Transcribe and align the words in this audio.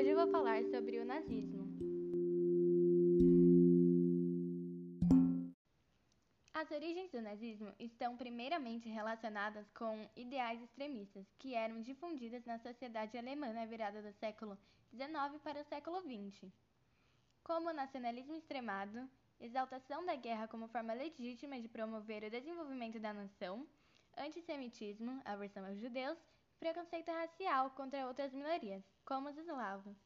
Hoje 0.00 0.08
eu 0.08 0.16
vou 0.16 0.28
falar 0.28 0.64
sobre 0.64 0.98
o 0.98 1.04
nazismo. 1.04 1.62
As 6.54 6.70
origens 6.70 7.10
do 7.10 7.20
nazismo 7.20 7.70
estão 7.78 8.16
primeiramente 8.16 8.88
relacionadas 8.88 9.70
com 9.72 10.08
ideais 10.16 10.62
extremistas 10.62 11.26
que 11.38 11.54
eram 11.54 11.82
difundidas 11.82 12.46
na 12.46 12.58
sociedade 12.60 13.18
alemã 13.18 13.52
na 13.52 13.66
virada 13.66 14.00
do 14.00 14.10
século 14.14 14.56
XIX 14.90 15.38
para 15.44 15.60
o 15.60 15.64
século 15.64 16.00
XX, 16.00 16.50
como 17.44 17.68
o 17.68 17.74
nacionalismo 17.74 18.34
extremado, 18.34 19.06
exaltação 19.38 20.06
da 20.06 20.16
guerra 20.16 20.48
como 20.48 20.66
forma 20.68 20.94
legítima 20.94 21.60
de 21.60 21.68
promover 21.68 22.24
o 22.24 22.30
desenvolvimento 22.30 22.98
da 22.98 23.12
nação, 23.12 23.66
antissemitismo, 24.16 25.20
aversão 25.26 25.66
aos 25.66 25.78
judeus, 25.78 26.16
preconceito 26.60 27.10
racial 27.10 27.70
contra 27.70 28.06
outras 28.06 28.32
minorias, 28.32 28.84
como 29.04 29.30
os 29.30 29.36
eslavos. 29.36 29.96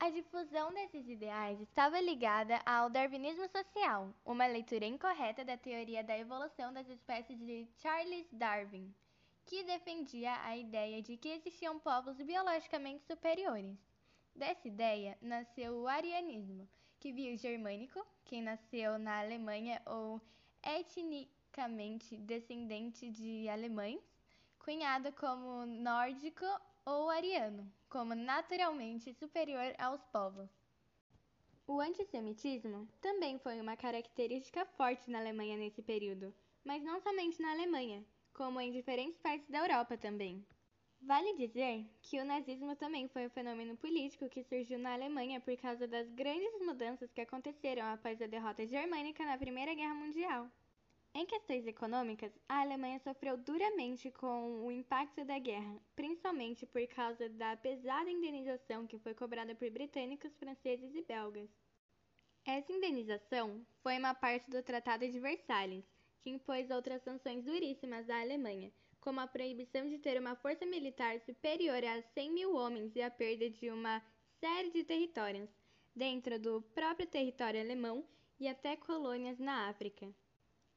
A 0.00 0.10
difusão 0.10 0.72
desses 0.72 1.06
ideais 1.08 1.60
estava 1.60 2.00
ligada 2.00 2.60
ao 2.64 2.88
darwinismo 2.88 3.46
social, 3.48 4.14
uma 4.24 4.46
leitura 4.46 4.86
incorreta 4.86 5.44
da 5.44 5.56
teoria 5.56 6.02
da 6.02 6.18
evolução 6.18 6.72
das 6.72 6.88
espécies 6.88 7.38
de 7.38 7.68
Charles 7.78 8.26
Darwin, 8.32 8.94
que 9.44 9.64
defendia 9.64 10.40
a 10.44 10.56
ideia 10.56 11.02
de 11.02 11.16
que 11.16 11.28
existiam 11.28 11.78
povos 11.80 12.16
biologicamente 12.16 13.04
superiores. 13.04 13.76
Dessa 14.34 14.68
ideia 14.68 15.18
nasceu 15.20 15.74
o 15.74 15.88
arianismo, 15.88 16.68
que 17.00 17.12
via 17.12 17.34
o 17.34 17.36
germânico, 17.36 18.06
quem 18.24 18.40
nasceu 18.40 18.98
na 18.98 19.20
Alemanha 19.20 19.82
ou 19.84 20.22
etnicamente 20.62 22.16
descendente 22.18 23.10
de 23.10 23.48
alemães, 23.48 24.00
cunhado 24.58 25.12
como 25.12 25.66
nórdico 25.66 26.44
ou 26.84 27.10
ariano, 27.10 27.70
como 27.88 28.14
naturalmente 28.14 29.14
superior 29.14 29.74
aos 29.78 30.04
povos. 30.06 30.48
O 31.66 31.80
antissemitismo 31.80 32.88
também 33.00 33.38
foi 33.38 33.60
uma 33.60 33.76
característica 33.76 34.64
forte 34.64 35.10
na 35.10 35.18
Alemanha 35.18 35.56
nesse 35.56 35.82
período, 35.82 36.34
mas 36.64 36.82
não 36.82 36.98
somente 37.00 37.42
na 37.42 37.52
Alemanha, 37.52 38.04
como 38.32 38.60
em 38.60 38.72
diferentes 38.72 39.18
partes 39.18 39.48
da 39.48 39.58
Europa 39.58 39.96
também. 39.98 40.46
Vale 41.00 41.36
dizer 41.36 41.86
que 42.02 42.20
o 42.20 42.24
nazismo 42.24 42.74
também 42.74 43.06
foi 43.08 43.26
um 43.26 43.30
fenômeno 43.30 43.76
político 43.76 44.28
que 44.28 44.42
surgiu 44.42 44.78
na 44.78 44.94
Alemanha 44.94 45.40
por 45.40 45.56
causa 45.56 45.86
das 45.86 46.10
grandes 46.10 46.58
mudanças 46.60 47.12
que 47.12 47.20
aconteceram 47.20 47.86
após 47.86 48.20
a 48.20 48.26
derrota 48.26 48.66
germânica 48.66 49.24
na 49.24 49.38
Primeira 49.38 49.74
Guerra 49.74 49.94
Mundial. 49.94 50.50
Em 51.14 51.26
questões 51.26 51.66
econômicas, 51.66 52.32
a 52.48 52.60
Alemanha 52.60 52.98
sofreu 53.00 53.36
duramente 53.36 54.10
com 54.10 54.66
o 54.66 54.70
impacto 54.70 55.24
da 55.24 55.38
guerra, 55.38 55.80
principalmente 55.96 56.66
por 56.66 56.86
causa 56.88 57.28
da 57.30 57.56
pesada 57.56 58.10
indenização 58.10 58.86
que 58.86 58.98
foi 58.98 59.14
cobrada 59.14 59.54
por 59.54 59.68
britânicos, 59.70 60.36
franceses 60.36 60.94
e 60.94 61.02
belgas. 61.02 61.50
Essa 62.44 62.72
indenização 62.72 63.66
foi 63.82 63.98
uma 63.98 64.14
parte 64.14 64.48
do 64.50 64.62
Tratado 64.62 65.06
de 65.10 65.18
Versalhes, 65.18 65.84
que 66.20 66.30
impôs 66.30 66.70
outras 66.70 67.02
sanções 67.02 67.44
duríssimas 67.44 68.08
à 68.08 68.20
Alemanha, 68.20 68.72
como 69.00 69.20
a 69.20 69.26
proibição 69.26 69.88
de 69.88 69.98
ter 69.98 70.20
uma 70.20 70.36
força 70.36 70.66
militar 70.66 71.18
superior 71.20 71.82
a 71.84 72.02
100 72.02 72.30
mil 72.32 72.54
homens 72.54 72.94
e 72.94 73.02
a 73.02 73.10
perda 73.10 73.50
de 73.50 73.70
uma 73.70 74.02
série 74.40 74.70
de 74.70 74.84
territórios, 74.84 75.50
dentro 75.94 76.38
do 76.38 76.62
próprio 76.74 77.06
território 77.06 77.60
alemão 77.60 78.04
e 78.38 78.46
até 78.46 78.76
colônias 78.76 79.38
na 79.38 79.68
África. 79.68 80.08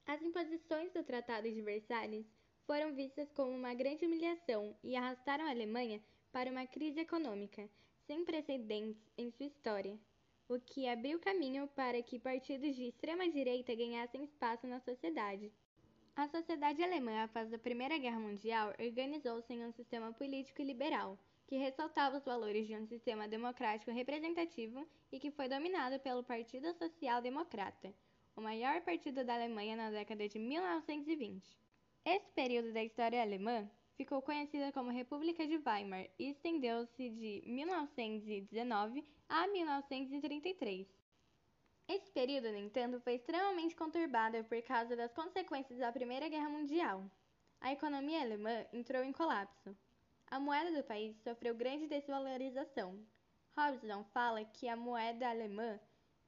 As 0.06 0.22
imposições 0.22 0.92
do 0.92 1.04
Tratado 1.04 1.50
de 1.50 1.62
Versalhes 1.62 2.26
foram 2.66 2.94
vistas 2.94 3.32
como 3.32 3.52
uma 3.52 3.74
grande 3.74 4.06
humilhação 4.06 4.76
e 4.84 4.96
arrastaram 4.96 5.46
a 5.46 5.50
Alemanha 5.50 6.02
para 6.32 6.50
uma 6.50 6.66
crise 6.66 7.00
econômica 7.00 7.70
sem 8.08 8.26
precedentes 8.26 9.02
em 9.18 9.30
sua 9.32 9.46
história, 9.46 9.98
o 10.50 10.60
que 10.60 10.88
abriu 10.88 11.20
caminho 11.20 11.68
para 11.70 12.02
que 12.02 12.20
partidos 12.20 12.76
de 12.76 12.88
extrema-direita 12.88 13.76
ganhassem 13.76 14.24
espaço 14.24 14.68
na 14.68 14.80
sociedade. 14.80 15.52
A 16.16 16.28
sociedade 16.28 16.84
alemã, 16.84 17.24
após 17.24 17.54
a 17.54 17.60
Primeira 17.60 17.98
Guerra 17.98 18.20
Mundial, 18.20 18.74
organizou-se 18.80 19.54
em 19.54 19.64
um 19.64 19.72
sistema 19.72 20.12
político 20.12 20.62
liberal, 20.62 21.18
que 21.48 21.58
ressaltava 21.58 22.18
os 22.18 22.26
valores 22.26 22.68
de 22.68 22.76
um 22.76 22.86
sistema 22.86 23.28
democrático 23.28 23.92
representativo 23.92 24.86
e 25.12 25.20
que 25.20 25.32
foi 25.32 25.48
dominado 25.48 26.00
pelo 26.00 26.24
Partido 26.24 26.74
Social 26.74 27.22
Democrata 27.22 27.94
o 28.36 28.42
maior 28.42 28.82
partido 28.82 29.24
da 29.24 29.36
Alemanha 29.36 29.76
na 29.76 29.90
década 29.90 30.28
de 30.28 30.40
1920. 30.40 31.58
Esse 32.06 32.32
período 32.32 32.74
da 32.74 32.84
história 32.84 33.22
alemã 33.22 33.70
ficou 33.96 34.22
conhecida 34.22 34.72
como 34.72 34.90
República 34.90 35.46
de 35.46 35.58
Weimar 35.58 36.08
e 36.18 36.30
estendeu-se 36.32 37.10
de 37.10 37.44
1919 37.46 39.06
a 39.30 39.48
1933. 39.48 40.88
Esse 41.88 42.10
período, 42.12 42.52
no 42.52 42.58
entanto, 42.58 43.00
foi 43.02 43.16
extremamente 43.16 43.76
conturbado 43.76 44.44
por 44.46 44.62
causa 44.64 44.96
das 44.96 45.14
consequências 45.14 45.78
da 45.78 45.92
Primeira 45.92 46.30
Guerra 46.30 46.50
Mundial. 46.50 47.04
A 47.60 47.72
economia 47.72 48.22
alemã 48.22 48.66
entrou 48.72 49.04
em 49.04 49.12
colapso. 49.12 49.76
A 50.28 50.40
moeda 50.40 50.72
do 50.72 50.84
país 50.84 51.16
sofreu 51.18 51.54
grande 51.54 51.88
desvalorização. 51.88 52.98
Robson 53.56 54.04
fala 54.06 54.46
que 54.46 54.68
a 54.68 54.76
moeda 54.76 55.30
alemã 55.30 55.80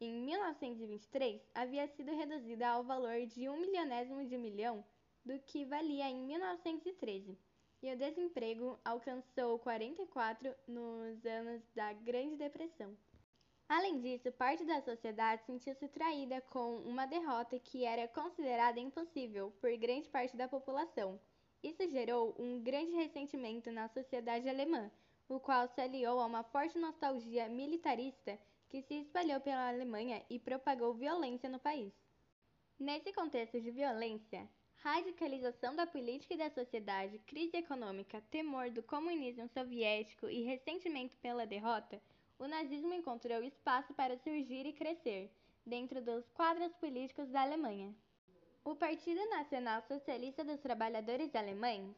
em 0.04 0.26
1923 0.26 1.42
havia 1.56 1.88
sido 1.88 2.14
reduzida 2.16 2.68
ao 2.68 2.84
valor 2.84 3.26
de 3.26 3.48
um 3.48 3.58
milionésimo 3.58 4.26
de 4.26 4.38
milhão 4.38 4.84
do 5.26 5.40
que 5.40 5.64
valia 5.64 6.10
em 6.10 6.26
1913, 6.28 7.38
e 7.82 7.94
o 7.94 7.98
desemprego 7.98 8.80
alcançou 8.84 9.58
44 9.60 10.54
nos 10.68 11.26
anos 11.26 11.62
da 11.74 11.94
Grande 11.94 12.36
Depressão. 12.36 12.98
Além 13.70 14.02
disso, 14.02 14.32
parte 14.34 14.66
da 14.66 14.82
sociedade 14.82 15.46
sentiu-se 15.46 15.88
traída 15.88 16.42
com 16.42 16.78
uma 16.80 17.06
derrota 17.06 17.58
que 17.58 17.86
era 17.86 18.08
considerada 18.08 18.80
impossível 18.80 19.54
por 19.62 19.76
grande 19.78 20.10
parte 20.10 20.36
da 20.36 20.48
população. 20.48 21.20
Isso 21.64 21.88
gerou 21.90 22.36
um 22.38 22.62
grande 22.62 22.92
ressentimento 22.92 23.72
na 23.72 23.88
sociedade 23.88 24.50
alemã, 24.50 24.92
o 25.30 25.40
qual 25.40 25.68
se 25.70 25.80
aliou 25.80 26.20
a 26.20 26.26
uma 26.26 26.44
forte 26.44 26.78
nostalgia 26.78 27.48
militarista 27.48 28.38
que 28.74 28.82
se 28.82 28.96
espalhou 28.96 29.40
pela 29.40 29.68
Alemanha 29.68 30.26
e 30.28 30.40
propagou 30.40 30.96
violência 30.96 31.48
no 31.48 31.60
país. 31.60 31.94
Nesse 32.80 33.14
contexto 33.14 33.62
de 33.62 33.70
violência, 33.70 34.50
radicalização 34.78 35.76
da 35.76 35.86
política 35.86 36.34
e 36.34 36.38
da 36.38 36.50
sociedade, 36.50 37.20
crise 37.20 37.56
econômica, 37.56 38.20
temor 38.32 38.72
do 38.72 38.82
comunismo 38.82 39.48
soviético 39.50 40.28
e 40.28 40.42
ressentimento 40.42 41.16
pela 41.18 41.46
derrota, 41.46 42.02
o 42.40 42.48
nazismo 42.48 42.96
encontrou 42.96 43.44
espaço 43.44 43.94
para 43.94 44.18
surgir 44.18 44.66
e 44.66 44.74
crescer 44.74 45.30
dentro 45.64 46.02
dos 46.02 46.28
quadros 46.32 46.74
políticos 46.78 47.30
da 47.30 47.44
Alemanha. 47.44 47.94
O 48.66 48.76
Partido 48.76 49.24
Nacional 49.30 49.84
Socialista 49.84 50.44
dos 50.44 50.60
Trabalhadores 50.60 51.36
Alemães, 51.36 51.96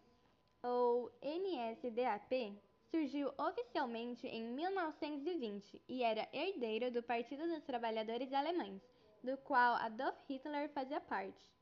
ou 0.62 1.10
NSDAP, 1.22 2.54
surgiu 2.90 3.32
oficialmente 3.38 4.28
em 4.28 4.44
1920 4.44 5.82
e 5.88 6.04
era 6.04 6.28
herdeiro 6.32 6.92
do 6.92 7.04
Partido 7.04 7.48
dos 7.48 7.64
Trabalhadores 7.64 8.32
Alemães, 8.32 8.82
do 9.24 9.38
qual 9.38 9.76
Adolf 9.76 10.16
Hitler 10.30 10.70
fazia 10.70 11.02
parte. 11.02 11.54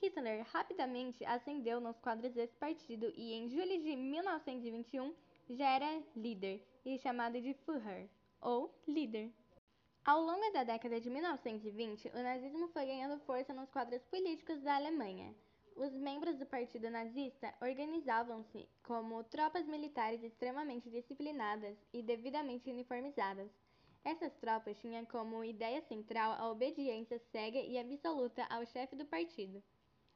Hitler 0.00 0.44
rapidamente 0.50 1.24
ascendeu 1.24 1.80
nos 1.80 1.98
quadros 1.98 2.32
desse 2.32 2.54
partido 2.56 3.12
e, 3.16 3.32
em 3.32 3.48
julho 3.48 3.80
de 3.82 3.96
1921, 3.96 5.14
já 5.50 5.70
era 5.70 6.02
líder 6.16 6.66
e 6.84 6.98
chamado 6.98 7.40
de 7.40 7.54
Führer, 7.54 8.08
ou 8.40 8.74
líder. 8.86 9.32
Ao 10.04 10.20
longo 10.20 10.52
da 10.52 10.64
década 10.64 11.00
de 11.00 11.08
1920, 11.08 12.08
o 12.08 12.22
nazismo 12.22 12.68
foi 12.68 12.84
ganhando 12.84 13.18
força 13.20 13.54
nos 13.54 13.70
quadros 13.70 14.04
políticos 14.04 14.60
da 14.60 14.76
Alemanha. 14.76 15.34
Os 15.76 15.92
membros 15.92 16.38
do 16.38 16.46
partido 16.46 16.88
nazista 16.88 17.52
organizavam-se 17.60 18.68
como 18.84 19.24
tropas 19.24 19.66
militares 19.66 20.22
extremamente 20.22 20.88
disciplinadas 20.88 21.76
e 21.92 22.00
devidamente 22.00 22.70
uniformizadas. 22.70 23.50
Essas 24.04 24.32
tropas 24.36 24.78
tinham 24.78 25.04
como 25.04 25.42
ideia 25.42 25.82
central 25.82 26.32
a 26.38 26.48
obediência 26.48 27.18
cega 27.32 27.58
e 27.58 27.76
absoluta 27.76 28.44
ao 28.44 28.64
chefe 28.64 28.94
do 28.94 29.04
partido. 29.04 29.60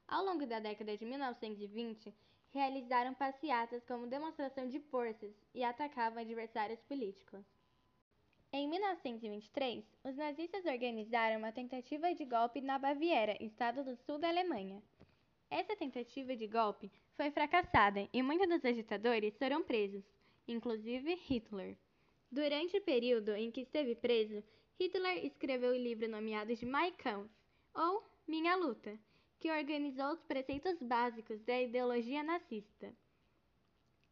Ao 0.07 0.23
longo 0.23 0.45
da 0.47 0.59
década 0.59 0.97
de 0.97 1.03
1920, 1.03 2.15
realizaram 2.51 3.13
passeatas 3.13 3.83
como 3.83 4.07
demonstração 4.07 4.67
de 4.67 4.79
forças 4.79 5.35
e 5.53 5.61
atacavam 5.63 6.21
adversários 6.21 6.81
políticos. 6.83 7.43
Em 8.53 8.67
1923, 8.67 9.85
os 10.05 10.15
nazistas 10.15 10.65
organizaram 10.65 11.37
uma 11.37 11.51
tentativa 11.51 12.15
de 12.15 12.23
golpe 12.23 12.61
na 12.61 12.79
Baviera, 12.79 13.35
estado 13.43 13.83
do 13.83 13.95
sul 13.97 14.17
da 14.17 14.29
Alemanha. 14.29 14.81
Essa 15.49 15.75
tentativa 15.75 16.35
de 16.35 16.45
golpe 16.45 16.91
foi 17.15 17.31
fracassada 17.31 18.07
e 18.13 18.21
muitos 18.21 18.47
dos 18.47 18.63
agitadores 18.63 19.35
foram 19.37 19.63
presos, 19.63 20.03
inclusive 20.47 21.15
Hitler. 21.15 21.75
Durante 22.31 22.77
o 22.77 22.81
período 22.81 23.35
em 23.35 23.49
que 23.49 23.61
esteve 23.61 23.95
preso, 23.95 24.43
Hitler 24.79 25.25
escreveu 25.25 25.71
o 25.71 25.77
livro 25.77 26.07
nomeado 26.07 26.55
de 26.55 26.65
Mein 26.65 26.93
Kampf, 26.93 27.33
ou 27.73 28.03
Minha 28.27 28.55
Luta, 28.55 28.99
que 29.39 29.51
organizou 29.51 30.13
os 30.13 30.21
preceitos 30.23 30.77
básicos 30.79 31.41
da 31.41 31.59
ideologia 31.59 32.21
nazista: 32.21 32.95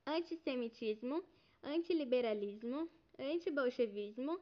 antissemitismo, 0.05 1.23
antiliberalismo, 1.61 2.89
antibolchevismo, 3.19 4.39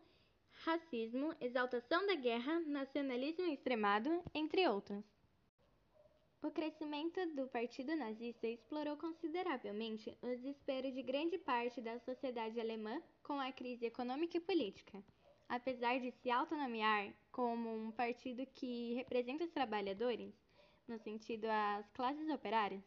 racismo, 0.63 1.36
exaltação 1.42 2.07
da 2.07 2.15
guerra, 2.15 2.62
nacionalismo 2.62 3.45
extremado, 3.47 4.24
entre 4.33 4.68
outros. 4.68 5.15
O 6.45 6.51
crescimento 6.51 7.19
do 7.33 7.47
Partido 7.47 7.95
Nazista 7.95 8.45
explorou 8.45 8.95
consideravelmente 8.97 10.15
o 10.21 10.27
desespero 10.27 10.92
de 10.92 11.01
grande 11.01 11.39
parte 11.39 11.81
da 11.81 11.97
sociedade 12.01 12.59
alemã 12.59 13.01
com 13.24 13.39
a 13.39 13.51
crise 13.51 13.88
econômica 13.88 14.38
e 14.38 14.39
política. 14.39 15.03
Apesar 15.50 16.00
de 16.00 16.12
se 16.12 16.30
autonomear 16.30 17.12
como 17.31 17.68
um 17.68 17.89
partido 17.89 18.45
que 18.53 18.94
representa 18.94 19.44
os 19.44 19.50
trabalhadores, 19.50 20.36
no 20.88 21.00
sentido 21.00 21.45
as 21.45 21.89
classes 21.94 22.30
operárias, 22.30 22.83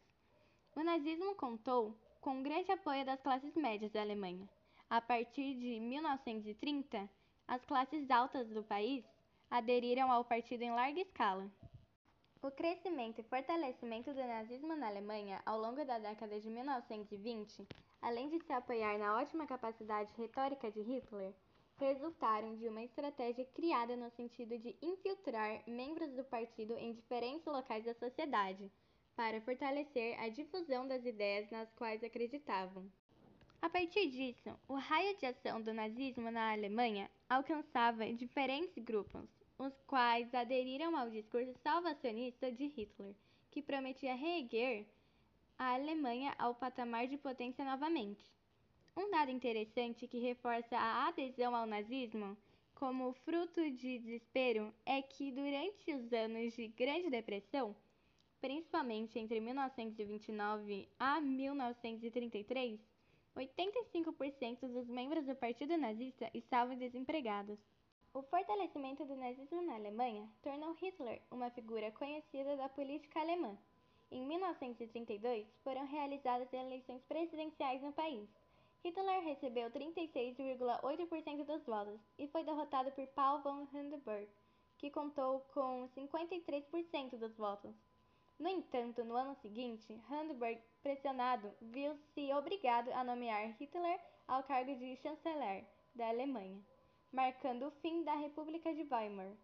o 0.73 0.81
nazismo 0.81 1.35
contou 1.35 1.99
com 2.21 2.41
grande 2.41 2.71
apoio 2.71 3.05
das 3.05 3.21
classes 3.21 3.53
médias 3.57 3.91
da 3.91 3.99
Alemanha. 3.99 4.47
A 4.89 5.01
partir 5.01 5.53
de 5.55 5.81
1930, 5.81 7.09
as 7.45 7.65
classes 7.65 8.09
altas 8.09 8.47
do 8.47 8.63
país 8.63 9.03
aderiram 9.51 10.09
ao 10.09 10.23
partido 10.23 10.61
em 10.61 10.71
larga 10.71 11.01
escala. 11.01 11.51
O 12.41 12.49
crescimento 12.49 13.19
e 13.19 13.23
fortalecimento 13.23 14.13
do 14.13 14.25
nazismo 14.25 14.73
na 14.73 14.87
Alemanha 14.87 15.41
ao 15.45 15.59
longo 15.59 15.83
da 15.83 15.99
década 15.99 16.39
de 16.39 16.49
1920, 16.49 17.67
além 18.01 18.29
de 18.29 18.39
se 18.39 18.53
apoiar 18.53 18.97
na 18.97 19.17
ótima 19.17 19.45
capacidade 19.45 20.13
retórica 20.17 20.71
de 20.71 20.79
Hitler, 20.81 21.33
resultaram 21.75 22.55
de 22.55 22.65
uma 22.69 22.81
estratégia 22.81 23.43
criada 23.53 23.97
no 23.97 24.09
sentido 24.11 24.57
de 24.57 24.73
infiltrar 24.81 25.61
membros 25.67 26.13
do 26.13 26.23
partido 26.23 26.77
em 26.77 26.93
diferentes 26.93 27.45
locais 27.45 27.83
da 27.83 27.93
sociedade, 27.93 28.71
para 29.17 29.41
fortalecer 29.41 30.17
a 30.17 30.29
difusão 30.29 30.87
das 30.87 31.03
ideias 31.05 31.49
nas 31.49 31.69
quais 31.73 32.01
acreditavam. 32.05 32.89
A 33.61 33.69
partir 33.69 34.07
disso, 34.07 34.49
o 34.65 34.75
raio 34.75 35.17
de 35.17 35.25
ação 35.25 35.61
do 35.61 35.73
nazismo 35.73 36.31
na 36.31 36.53
Alemanha 36.53 37.11
alcançava 37.29 38.13
diferentes 38.13 38.81
grupos, 38.81 39.27
os 39.59 39.77
quais 39.85 40.33
aderiram 40.33 40.95
ao 40.95 41.09
discurso 41.09 41.53
salvacionista 41.61 42.49
de 42.49 42.65
Hitler, 42.65 43.13
que 43.51 43.61
prometia 43.61 44.15
reerguer 44.15 44.85
a 45.57 45.73
Alemanha 45.73 46.33
ao 46.39 46.55
patamar 46.55 47.07
de 47.07 47.17
potência 47.17 47.65
novamente. 47.65 48.23
Um 48.95 49.11
dado 49.11 49.31
interessante 49.31 50.07
que 50.07 50.17
reforça 50.17 50.77
a 50.77 51.09
adesão 51.09 51.53
ao 51.53 51.67
nazismo 51.67 52.37
como 52.73 53.11
fruto 53.11 53.69
de 53.71 53.99
desespero 53.99 54.73
é 54.85 55.01
que 55.01 55.29
durante 55.31 55.93
os 55.93 56.13
anos 56.13 56.53
de 56.53 56.69
Grande 56.69 57.09
Depressão, 57.09 57.75
principalmente 58.39 59.19
entre 59.19 59.41
1929 59.41 60.87
a 60.97 61.19
1933, 61.19 62.79
85% 63.35 64.67
dos 64.69 64.87
membros 64.87 65.25
do 65.25 65.35
Partido 65.35 65.77
Nazista 65.77 66.29
estavam 66.33 66.77
desempregados. 66.77 67.59
O 68.11 68.23
fortalecimento 68.23 69.05
do 69.05 69.15
nazismo 69.15 69.61
na 69.61 69.75
Alemanha 69.75 70.27
tornou 70.41 70.73
Hitler 70.73 71.21
uma 71.29 71.51
figura 71.51 71.91
conhecida 71.91 72.57
da 72.57 72.67
política 72.67 73.19
alemã. 73.19 73.55
Em 74.09 74.25
1932, 74.25 75.45
foram 75.63 75.85
realizadas 75.85 76.51
eleições 76.51 77.03
presidenciais 77.03 77.83
no 77.83 77.93
país. 77.93 78.27
Hitler 78.83 79.21
recebeu 79.21 79.69
36,8% 79.69 81.43
dos 81.45 81.63
votos 81.67 82.01
e 82.17 82.27
foi 82.27 82.43
derrotado 82.43 82.91
por 82.93 83.05
Paul 83.09 83.41
von 83.43 83.67
Hindenburg, 83.71 84.27
que 84.79 84.89
contou 84.89 85.41
com 85.53 85.87
53% 85.89 87.15
dos 87.15 87.37
votos. 87.37 87.75
No 88.39 88.49
entanto, 88.49 89.03
no 89.03 89.15
ano 89.15 89.35
seguinte, 89.35 89.93
Hindenburg, 90.09 90.59
pressionado, 90.81 91.53
viu-se 91.61 92.33
obrigado 92.33 92.89
a 92.89 93.03
nomear 93.03 93.55
Hitler 93.59 93.99
ao 94.27 94.41
cargo 94.41 94.75
de 94.77 94.95
chanceler 94.95 95.63
da 95.93 96.09
Alemanha 96.09 96.59
marcando 97.11 97.67
o 97.67 97.71
fim 97.71 98.03
da 98.03 98.13
República 98.15 98.73
de 98.73 98.83
Weimar. 98.83 99.35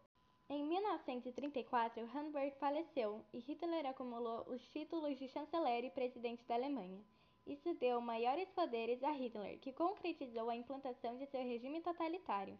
Em 0.48 0.64
1934, 0.64 2.04
Hindenburg 2.04 2.52
faleceu 2.60 3.26
e 3.34 3.40
Hitler 3.40 3.86
acumulou 3.88 4.44
os 4.48 4.62
títulos 4.70 5.18
de 5.18 5.28
chanceler 5.28 5.84
e 5.84 5.90
presidente 5.90 6.46
da 6.46 6.54
Alemanha. 6.54 7.04
Isso 7.48 7.74
deu 7.76 8.00
maiores 8.00 8.50
poderes 8.52 9.04
a 9.04 9.12
Hitler, 9.12 9.60
que 9.60 9.74
concretizou 9.74 10.50
a 10.50 10.56
implantação 10.56 11.18
de 11.18 11.26
seu 11.28 11.42
regime 11.42 11.82
totalitário. 11.82 12.58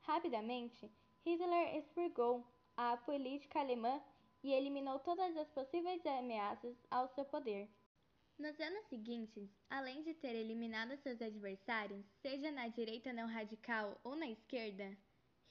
Rapidamente, 0.00 0.90
Hitler 1.24 1.76
expurgou 1.76 2.44
a 2.76 2.96
política 2.98 3.60
alemã 3.60 4.00
e 4.42 4.52
eliminou 4.52 4.98
todas 4.98 5.34
as 5.36 5.48
possíveis 5.48 6.04
ameaças 6.04 6.76
ao 6.90 7.08
seu 7.08 7.24
poder. 7.24 7.68
Nos 8.36 8.58
anos 8.58 8.84
seguintes, 8.88 9.48
além 9.70 10.02
de 10.02 10.12
ter 10.12 10.34
eliminado 10.34 10.96
seus 10.96 11.22
adversários, 11.22 12.04
seja 12.20 12.50
na 12.50 12.66
direita 12.66 13.12
não 13.12 13.28
radical 13.28 14.00
ou 14.02 14.16
na 14.16 14.28
esquerda, 14.28 14.96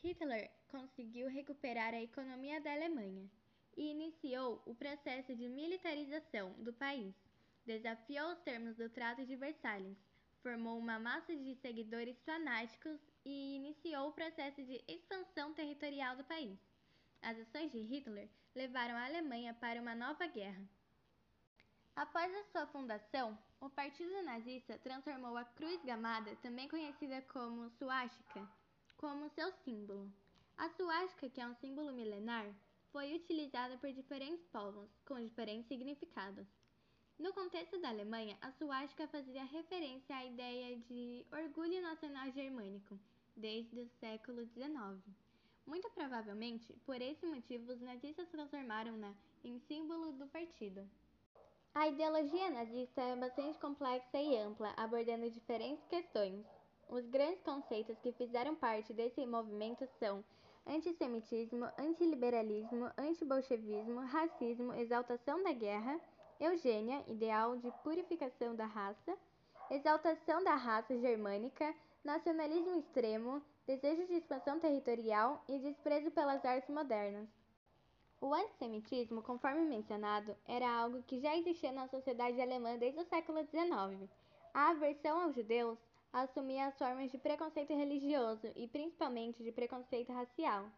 Hitler 0.04 0.52
conseguiu 0.68 1.30
recuperar 1.30 1.94
a 1.94 2.02
economia 2.02 2.60
da 2.60 2.74
Alemanha 2.74 3.30
e 3.78 3.90
iniciou 3.90 4.62
o 4.66 4.76
processo 4.76 5.34
de 5.34 5.48
militarização 5.48 6.52
do 6.62 6.74
país. 6.74 7.16
Desafiou 7.66 8.34
os 8.34 8.42
termos 8.42 8.76
do 8.76 8.90
Trato 8.90 9.26
de 9.26 9.38
Versalhes, 9.38 9.98
formou 10.42 10.78
uma 10.78 11.00
massa 11.00 11.34
de 11.34 11.56
seguidores 11.56 12.22
fanáticos 12.24 13.00
e 13.24 13.56
iniciou 13.56 14.10
o 14.10 14.14
processo 14.14 14.62
de 14.62 14.84
expansão 14.90 15.54
territorial 15.54 16.18
do 16.18 16.26
país. 16.26 16.60
As 17.22 17.40
ações 17.40 17.72
de 17.72 17.80
Hitler 17.80 18.30
levaram 18.54 18.96
a 18.96 19.06
Alemanha 19.06 19.54
para 19.54 19.82
uma 19.82 19.96
nova 19.96 20.28
guerra. 20.28 20.68
Após 21.96 22.34
a 22.36 22.44
sua 22.46 22.66
fundação, 22.66 23.38
o 23.62 23.70
Partido 23.70 24.24
Nazista 24.24 24.80
transformou 24.80 25.38
a 25.38 25.46
cruz 25.46 25.80
gamada, 25.84 26.36
também 26.38 26.68
conhecida 26.68 27.22
como 27.32 27.70
suástica, 27.70 28.50
como 28.98 29.30
seu 29.30 29.52
símbolo. 29.64 30.12
A 30.58 30.70
suástica, 30.70 31.30
que 31.30 31.40
é 31.40 31.48
um 31.48 31.54
símbolo 31.56 31.94
milenar, 31.94 32.48
foi 32.92 33.14
utilizada 33.14 33.78
por 33.78 33.92
diferentes 33.94 34.44
povos, 34.48 34.90
com 35.06 35.22
diferentes 35.22 35.68
significados. 35.68 36.48
No 37.20 37.32
contexto 37.32 37.80
da 37.80 37.90
Alemanha, 37.90 38.40
a 38.42 38.52
suástica 38.52 39.08
fazia 39.08 39.44
referência 39.44 40.16
à 40.16 40.26
ideia 40.26 40.76
de 40.78 41.24
orgulho 41.32 41.80
nacional 41.80 42.32
germânico, 42.32 43.00
desde 43.36 43.80
o 43.80 43.88
século 44.00 44.48
XIX. 44.48 45.00
Muito 45.64 45.90
provavelmente, 45.92 46.74
por 46.86 47.00
esse 47.00 47.26
motivo, 47.28 47.72
os 47.72 47.80
nazistas 47.82 48.28
transformaram-na 48.30 49.14
em 49.44 49.60
símbolo 49.60 50.12
do 50.14 50.26
partido. 50.28 50.90
A 51.76 51.88
ideologia 51.88 52.52
nazista 52.52 53.02
é 53.02 53.16
bastante 53.16 53.58
complexa 53.58 54.20
e 54.20 54.38
ampla, 54.38 54.72
abordando 54.78 55.28
diferentes 55.32 55.84
questões. 55.88 56.46
Os 56.88 57.04
grandes 57.08 57.42
conceitos 57.42 57.98
que 58.00 58.12
fizeram 58.12 58.54
parte 58.54 58.94
desse 58.94 59.26
movimento 59.26 59.84
são 59.98 60.24
antissemitismo, 60.68 61.68
antiliberalismo, 61.76 62.92
antibolchevismo, 62.96 64.02
racismo, 64.02 64.72
exaltação 64.76 65.42
da 65.42 65.52
guerra, 65.52 66.00
eugênia, 66.40 67.04
ideal 67.08 67.58
de 67.58 67.72
purificação 67.84 68.56
da 68.56 68.66
raça, 68.66 69.18
exaltação 69.72 70.44
da 70.44 70.54
raça 70.54 70.96
germânica, 71.00 71.74
nacionalismo 72.04 72.76
extremo, 72.76 73.42
desejo 73.66 74.06
de 74.06 74.14
expansão 74.14 74.60
territorial 74.60 75.44
e 75.50 75.58
desprezo 75.58 76.12
pelas 76.12 76.46
artes 76.46 76.70
modernas. 76.70 77.43
O 78.24 78.34
antissemitismo, 78.34 79.22
conforme 79.22 79.66
mencionado, 79.66 80.34
era 80.48 80.66
algo 80.66 81.04
que 81.04 81.20
já 81.20 81.36
existia 81.36 81.74
na 81.74 81.90
sociedade 81.90 82.40
alemã 82.42 82.78
desde 82.78 83.02
o 83.02 83.04
século 83.04 83.40
XIX. 83.40 84.10
A 84.54 84.70
aversão 84.70 85.20
aos 85.20 85.36
judeus 85.36 85.78
assumia 86.14 86.68
as 86.68 86.78
formas 86.78 87.12
de 87.12 87.18
preconceito 87.18 87.74
religioso 87.74 88.50
e 88.56 88.66
principalmente 88.66 89.44
de 89.44 89.52
preconceito 89.52 90.14
racial. 90.14 90.72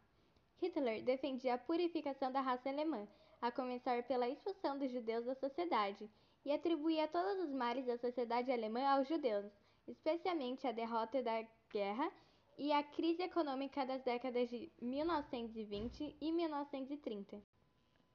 Hitler 0.59 1.03
defendia 1.03 1.53
a 1.53 1.59
purificação 1.59 2.31
da 2.31 2.41
raça 2.41 2.67
alemã, 2.67 3.07
a 3.39 3.51
começar 3.51 4.01
pela 4.07 4.27
expulsão 4.27 4.79
dos 4.79 4.89
judeus 4.89 5.23
da 5.23 5.35
sociedade, 5.35 6.09
e 6.43 6.51
atribuía 6.51 7.07
todos 7.07 7.43
os 7.43 7.51
males 7.51 7.85
da 7.85 7.99
sociedade 7.99 8.51
alemã 8.51 8.87
aos 8.87 9.07
judeus, 9.07 9.51
especialmente 9.87 10.65
a 10.65 10.71
derrota 10.71 11.21
da 11.21 11.45
guerra 11.69 12.11
e 12.57 12.71
a 12.71 12.83
crise 12.83 13.23
econômica 13.23 13.85
das 13.85 14.01
décadas 14.03 14.49
de 14.49 14.71
1920 14.81 16.15
e 16.21 16.31
1930. 16.31 17.41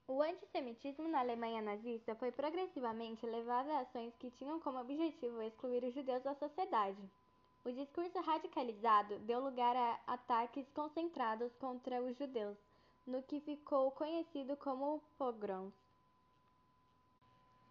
O 0.09 0.23
antissemitismo 0.23 1.07
na 1.09 1.21
Alemanha 1.21 1.61
nazista 1.61 2.15
foi 2.17 2.33
progressivamente 2.33 3.25
levado 3.27 3.71
a 3.71 3.81
ações 3.81 4.15
que 4.17 4.31
tinham 4.31 4.59
como 4.59 4.81
objetivo 4.81 5.43
excluir 5.43 5.85
os 5.85 5.95
judeus 5.95 6.23
da 6.23 6.35
sociedade. 6.35 6.99
O 7.65 7.71
discurso 7.71 8.19
radicalizado 8.21 9.19
deu 9.21 9.41
lugar 9.41 9.77
a 9.77 10.01
ataques 10.07 10.67
concentrados 10.71 11.55
contra 11.57 12.03
os 12.03 12.17
judeus, 12.17 12.57
no 13.07 13.23
que 13.23 13.41
ficou 13.41 13.91
conhecido 13.91 14.57
como 14.57 15.03
pogroms. 15.19 15.75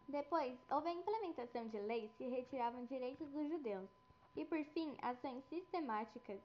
Depois, 0.07 0.57
houve 0.71 0.89
a 0.89 0.93
implementação 0.93 1.67
de 1.67 1.79
leis 1.79 2.11
que 2.17 2.27
retiravam 2.27 2.85
direitos 2.85 3.27
dos 3.29 3.49
judeus, 3.49 3.89
e 4.35 4.45
por 4.45 4.63
fim, 4.65 4.95
ações 5.01 5.43
sistemáticas 5.49 6.39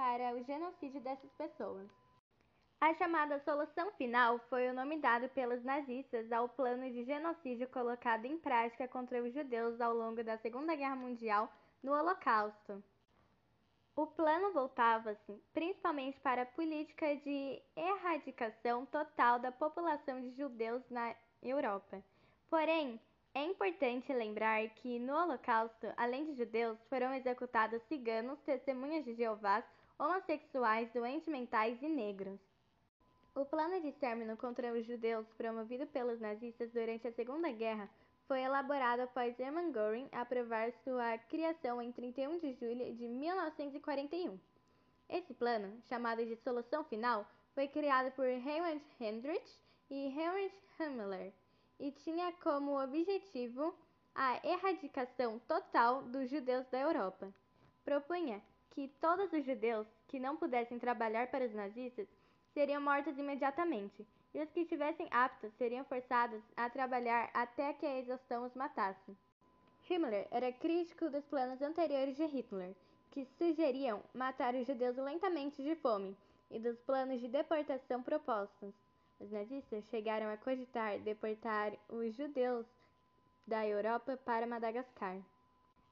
para 0.00 0.34
o 0.34 0.42
genocídio 0.44 0.98
dessas 1.02 1.30
pessoas. 1.32 1.86
A 2.80 2.94
chamada 2.94 3.38
solução 3.40 3.92
final 3.98 4.38
foi 4.48 4.66
o 4.66 4.72
nome 4.72 4.98
dado 4.98 5.28
pelos 5.28 5.62
nazistas 5.62 6.32
ao 6.32 6.48
plano 6.48 6.90
de 6.90 7.04
genocídio 7.04 7.68
colocado 7.68 8.24
em 8.24 8.38
prática 8.38 8.88
contra 8.88 9.22
os 9.22 9.34
judeus 9.34 9.78
ao 9.78 9.92
longo 9.92 10.24
da 10.24 10.38
Segunda 10.38 10.74
Guerra 10.74 10.96
Mundial 10.96 11.52
no 11.82 11.92
Holocausto. 11.92 12.82
O 13.94 14.06
plano 14.06 14.54
voltava-se 14.54 15.38
principalmente 15.52 16.18
para 16.20 16.42
a 16.42 16.46
política 16.46 17.14
de 17.16 17.60
erradicação 17.76 18.86
total 18.86 19.38
da 19.38 19.52
população 19.52 20.18
de 20.18 20.30
judeus 20.30 20.82
na 20.88 21.14
Europa. 21.42 22.02
Porém, 22.48 22.98
é 23.34 23.44
importante 23.44 24.10
lembrar 24.14 24.66
que 24.70 24.98
no 24.98 25.14
Holocausto, 25.14 25.92
além 25.94 26.24
de 26.24 26.36
judeus, 26.36 26.78
foram 26.88 27.12
executados 27.12 27.82
ciganos, 27.82 28.40
testemunhas 28.40 29.04
de 29.04 29.14
Jeová, 29.14 29.62
homossexuais, 30.00 30.90
doentes 30.92 31.28
mentais 31.28 31.80
e 31.82 31.88
negros. 31.88 32.40
O 33.34 33.44
plano 33.44 33.78
de 33.82 33.88
extermínio 33.88 34.34
contra 34.34 34.72
os 34.72 34.86
judeus 34.86 35.26
promovido 35.36 35.86
pelos 35.86 36.18
nazistas 36.18 36.72
durante 36.72 37.06
a 37.06 37.12
Segunda 37.12 37.52
Guerra 37.52 37.88
foi 38.26 38.40
elaborado 38.40 39.00
após 39.00 39.38
Hermann 39.38 39.72
Göring 39.72 40.08
aprovar 40.10 40.72
sua 40.84 41.18
criação 41.18 41.82
em 41.82 41.92
31 41.92 42.38
de 42.38 42.54
julho 42.54 42.94
de 42.94 43.06
1941. 43.06 44.38
Esse 45.06 45.34
plano, 45.34 45.78
chamado 45.86 46.24
de 46.24 46.34
Solução 46.36 46.82
Final, 46.84 47.26
foi 47.54 47.68
criado 47.68 48.10
por 48.12 48.24
Heinrich 48.24 48.84
Heydrich 48.98 49.58
e 49.90 50.06
Heinrich 50.06 50.56
Himmler 50.78 51.32
e 51.78 51.92
tinha 51.92 52.32
como 52.42 52.82
objetivo 52.82 53.74
a 54.14 54.40
erradicação 54.46 55.38
total 55.40 56.02
dos 56.04 56.30
judeus 56.30 56.66
da 56.68 56.80
Europa. 56.80 57.32
Propunha 57.84 58.40
que 58.70 58.88
todos 59.00 59.32
os 59.32 59.44
judeus 59.44 59.86
que 60.08 60.18
não 60.18 60.36
pudessem 60.36 60.78
trabalhar 60.78 61.28
para 61.28 61.44
os 61.44 61.54
nazistas 61.54 62.08
seriam 62.52 62.80
mortos 62.80 63.16
imediatamente 63.18 64.06
e 64.34 64.40
os 64.40 64.50
que 64.50 64.60
estivessem 64.60 65.08
aptos 65.10 65.52
seriam 65.54 65.84
forçados 65.84 66.42
a 66.56 66.70
trabalhar 66.70 67.30
até 67.34 67.72
que 67.72 67.86
a 67.86 67.98
exaustão 67.98 68.44
os 68.44 68.54
matasse. 68.54 69.16
Himmler 69.88 70.28
era 70.30 70.52
crítico 70.52 71.10
dos 71.10 71.24
planos 71.24 71.60
anteriores 71.60 72.16
de 72.16 72.24
Hitler, 72.24 72.74
que 73.10 73.24
sugeriam 73.36 74.02
matar 74.14 74.54
os 74.54 74.66
judeus 74.66 74.96
lentamente 74.96 75.62
de 75.62 75.74
fome, 75.76 76.16
e 76.50 76.58
dos 76.58 76.78
planos 76.80 77.20
de 77.20 77.28
deportação 77.28 78.02
propostos. 78.02 78.74
Os 79.20 79.30
nazistas 79.30 79.84
chegaram 79.90 80.32
a 80.32 80.36
cogitar 80.36 80.98
deportar 81.00 81.72
os 81.88 82.14
judeus 82.14 82.66
da 83.46 83.66
Europa 83.66 84.16
para 84.24 84.46
Madagascar. 84.46 85.16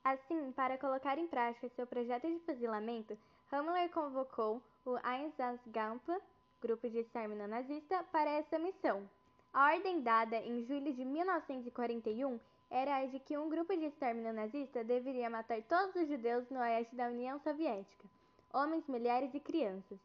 Assim, 0.05 0.53
para 0.53 0.79
colocar 0.79 1.19
em 1.19 1.27
prática 1.27 1.69
seu 1.71 1.87
projeto 1.87 2.27
de 2.27 2.39
fuzilamento, 2.41 3.19
Himmler 3.53 3.91
convocou 3.91 4.63
o 4.85 4.97
Einsatzgruppe 5.07 6.13
grupo 6.61 6.89
de 6.89 6.99
extermínio 6.99 7.47
nazista, 7.47 8.05
para 8.11 8.31
essa 8.31 8.59
missão. 8.59 9.09
A 9.53 9.73
ordem 9.75 10.03
dada 10.03 10.37
em 10.37 10.65
julho 10.65 10.93
de 10.93 11.05
1941 11.05 12.39
era 12.71 12.97
a 12.97 13.07
de 13.07 13.19
que 13.21 13.39
um 13.39 13.49
grupo 13.49 13.75
de 13.77 13.87
extermínio 13.87 14.33
nazista 14.33 14.85
deveria 14.85 15.31
matar 15.31 15.63
todos 15.63 15.95
os 15.95 16.09
judeus 16.09 16.49
no 16.51 16.59
oeste 16.59 16.95
da 16.95 17.09
União 17.09 17.39
Soviética, 17.41 18.05
homens, 18.53 18.87
mulheres 18.87 19.33
e 19.35 19.41
crianças. 19.41 19.99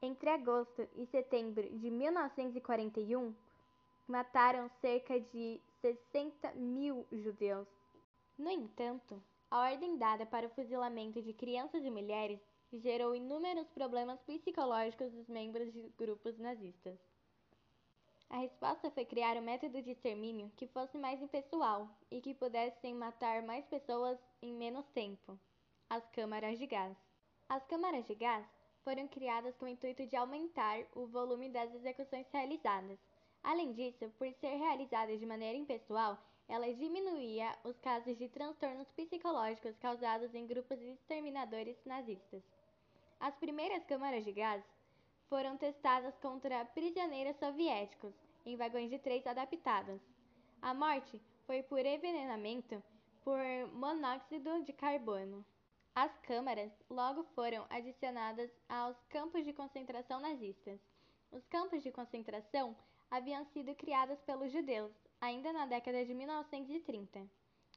Entre 0.00 0.28
agosto 0.30 0.86
e 0.96 1.06
setembro 1.06 1.62
de 1.62 1.90
1941, 1.90 3.34
mataram 4.06 4.70
cerca 4.80 5.18
de 5.18 5.60
60 5.80 6.52
mil 6.52 7.06
judeus. 7.10 7.66
No 8.38 8.50
entanto, 8.50 9.20
a 9.54 9.70
ordem 9.70 9.96
dada 9.96 10.26
para 10.26 10.48
o 10.48 10.50
fuzilamento 10.50 11.22
de 11.22 11.32
crianças 11.32 11.84
e 11.84 11.88
mulheres 11.88 12.40
gerou 12.72 13.14
inúmeros 13.14 13.68
problemas 13.70 14.20
psicológicos 14.22 15.12
dos 15.12 15.28
membros 15.28 15.72
de 15.72 15.92
grupos 15.96 16.36
nazistas. 16.38 16.98
A 18.28 18.38
resposta 18.38 18.90
foi 18.90 19.04
criar 19.04 19.36
um 19.36 19.42
método 19.42 19.80
de 19.80 19.92
extermínio 19.92 20.50
que 20.56 20.66
fosse 20.66 20.98
mais 20.98 21.22
impessoal 21.22 21.88
e 22.10 22.20
que 22.20 22.34
pudessem 22.34 22.94
matar 22.94 23.44
mais 23.44 23.64
pessoas 23.66 24.18
em 24.42 24.52
menos 24.52 24.86
tempo 24.88 25.38
as 25.88 26.04
câmaras 26.08 26.58
de 26.58 26.66
gás. 26.66 26.96
As 27.48 27.64
câmaras 27.66 28.04
de 28.08 28.14
gás 28.16 28.44
foram 28.82 29.06
criadas 29.06 29.54
com 29.54 29.66
o 29.66 29.68
intuito 29.68 30.04
de 30.04 30.16
aumentar 30.16 30.84
o 30.96 31.06
volume 31.06 31.48
das 31.48 31.72
execuções 31.72 32.26
realizadas. 32.32 32.98
Além 33.40 33.72
disso, 33.72 34.10
por 34.18 34.28
ser 34.32 34.56
realizada 34.56 35.16
de 35.16 35.24
maneira 35.24 35.56
impessoal, 35.56 36.18
ela 36.48 36.72
diminuía 36.72 37.56
os 37.64 37.78
casos 37.78 38.18
de 38.18 38.28
transtornos 38.28 38.90
psicológicos 38.92 39.76
causados 39.78 40.34
em 40.34 40.46
grupos 40.46 40.80
exterminadores 40.80 41.76
nazistas. 41.84 42.42
As 43.18 43.34
primeiras 43.36 43.84
câmaras 43.84 44.24
de 44.24 44.32
gás 44.32 44.62
foram 45.28 45.56
testadas 45.56 46.14
contra 46.18 46.64
prisioneiros 46.66 47.36
soviéticos 47.36 48.14
em 48.44 48.56
vagões 48.56 48.90
de 48.90 48.98
trens 48.98 49.26
adaptados. 49.26 50.00
A 50.60 50.74
morte 50.74 51.20
foi 51.46 51.62
por 51.62 51.84
envenenamento 51.84 52.82
por 53.22 53.38
monóxido 53.72 54.62
de 54.62 54.72
carbono. 54.72 55.44
As 55.94 56.16
câmaras 56.18 56.70
logo 56.90 57.24
foram 57.34 57.64
adicionadas 57.70 58.50
aos 58.68 58.96
campos 59.08 59.44
de 59.44 59.52
concentração 59.52 60.20
nazistas. 60.20 60.78
Os 61.32 61.46
campos 61.46 61.82
de 61.82 61.90
concentração 61.90 62.76
haviam 63.10 63.44
sido 63.46 63.74
criados 63.74 64.20
pelos 64.22 64.52
judeus 64.52 64.92
ainda 65.24 65.52
na 65.52 65.66
década 65.66 66.04
de 66.04 66.12
1930. 66.12 67.26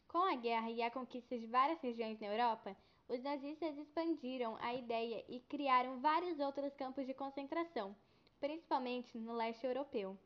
Com 0.08 0.20
a 0.20 0.36
guerra 0.36 0.70
e 0.70 0.82
a 0.82 0.92
conquista 0.92 1.38
de 1.38 1.48
várias 1.48 1.80
regiões 1.82 2.20
na 2.20 2.28
Europa, 2.28 2.76
os 3.08 3.22
nazistas 3.24 3.78
expandiram 3.78 4.58
a 4.60 4.74
ideia 4.74 5.24
e 5.30 5.40
criaram 5.40 6.00
vários 6.00 6.40
outros 6.40 6.74
campos 6.76 7.06
de 7.08 7.14
concentração, 7.14 7.96
principalmente 8.40 9.18
no 9.18 9.34
leste 9.34 9.66
europeu. 9.66 10.18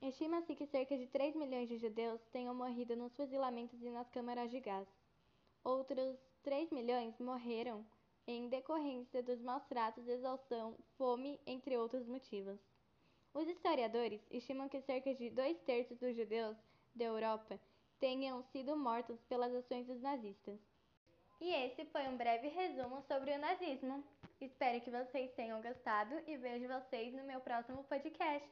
Estima-se 0.00 0.54
que 0.54 0.66
cerca 0.66 0.96
de 0.96 1.06
3 1.08 1.34
milhões 1.34 1.68
de 1.68 1.76
judeus 1.78 2.20
tenham 2.32 2.54
morrido 2.54 2.94
nos 2.94 3.16
fuzilamentos 3.16 3.82
e 3.82 3.90
nas 3.90 4.08
câmaras 4.10 4.50
de 4.50 4.60
gás. 4.60 4.86
Outros 5.64 6.16
3 6.42 6.70
milhões 6.70 7.18
morreram 7.18 7.84
em 8.26 8.48
decorrência 8.48 9.22
dos 9.22 9.40
maus 9.40 9.64
tratos, 9.64 10.06
exaustão, 10.06 10.76
fome, 10.96 11.40
entre 11.46 11.76
outros 11.76 12.06
motivos. 12.06 12.60
Os 13.34 13.48
historiadores 13.48 14.20
estimam 14.30 14.68
que 14.68 14.80
cerca 14.82 15.12
de 15.12 15.28
dois 15.28 15.58
terços 15.62 15.98
dos 15.98 16.14
judeus 16.14 16.56
da 16.94 17.04
Europa 17.04 17.58
tenham 17.98 18.40
sido 18.44 18.76
mortos 18.76 19.20
pelas 19.24 19.52
ações 19.52 19.88
dos 19.88 20.00
nazistas. 20.00 20.60
E 21.40 21.50
esse 21.50 21.84
foi 21.86 22.02
um 22.06 22.16
breve 22.16 22.46
resumo 22.46 23.02
sobre 23.02 23.32
o 23.32 23.38
nazismo. 23.38 24.04
Espero 24.40 24.80
que 24.80 24.90
vocês 24.90 25.32
tenham 25.32 25.60
gostado 25.60 26.14
e 26.28 26.36
vejo 26.36 26.68
vocês 26.68 27.12
no 27.12 27.24
meu 27.24 27.40
próximo 27.40 27.82
podcast. 27.84 28.48